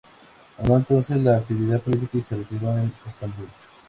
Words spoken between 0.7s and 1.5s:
entonces la